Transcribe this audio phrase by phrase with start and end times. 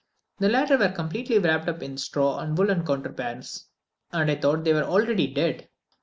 [0.39, 3.67] The latter were completely wrapped up in straw and woollen counterpanes,
[4.11, 5.69] and I thought they were already dead.